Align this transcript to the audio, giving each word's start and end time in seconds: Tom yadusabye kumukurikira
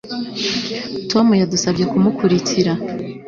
Tom 1.11 1.27
yadusabye 1.41 1.83
kumukurikira 1.91 2.73